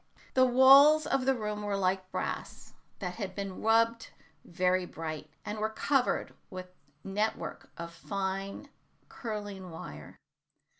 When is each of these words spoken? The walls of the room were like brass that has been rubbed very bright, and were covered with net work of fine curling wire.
The 0.33 0.47
walls 0.47 1.05
of 1.05 1.25
the 1.27 1.35
room 1.35 1.61
were 1.61 1.77
like 1.77 2.09
brass 2.09 2.73
that 2.97 3.17
has 3.17 3.29
been 3.35 3.61
rubbed 3.61 4.09
very 4.43 4.83
bright, 4.83 5.29
and 5.45 5.59
were 5.59 5.69
covered 5.69 6.33
with 6.49 6.73
net 7.03 7.37
work 7.37 7.69
of 7.77 7.93
fine 7.93 8.69
curling 9.09 9.69
wire. 9.69 10.17